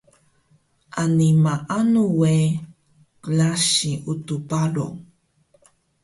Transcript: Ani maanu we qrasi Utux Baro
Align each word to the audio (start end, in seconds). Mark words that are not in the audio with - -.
Ani 1.01 1.27
maanu 1.43 2.03
we 2.19 2.33
qrasi 3.23 3.91
Utux 4.11 4.41
Baro 4.49 4.87